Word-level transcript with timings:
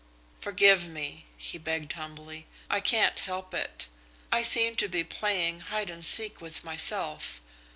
"Forgive 0.39 0.87
me," 0.87 1.27
he 1.37 1.59
begged 1.59 1.93
humbly. 1.93 2.47
"I 2.71 2.79
can't 2.79 3.19
help 3.19 3.53
it. 3.53 3.87
I 4.31 4.41
seem 4.41 4.75
to 4.77 4.87
be 4.87 5.03
playing 5.03 5.59
hide 5.59 5.91
and 5.91 6.03
seek 6.03 6.41
with 6.41 6.63
myself. 6.63 7.39